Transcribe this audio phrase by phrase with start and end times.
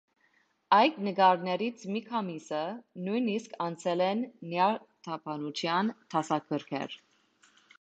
[0.75, 2.61] Այդ նկարներից մի քանիսը,
[3.09, 6.99] նույնիսկ անցել են նյարդաբանության դասագրքեր։